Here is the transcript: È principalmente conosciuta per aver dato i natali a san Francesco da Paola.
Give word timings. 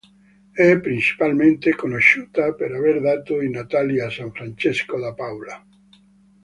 È 0.51 0.79
principalmente 0.79 1.75
conosciuta 1.75 2.55
per 2.55 2.71
aver 2.71 3.01
dato 3.01 3.39
i 3.39 3.51
natali 3.51 4.01
a 4.01 4.09
san 4.09 4.31
Francesco 4.31 4.99
da 4.99 5.13
Paola. 5.13 5.63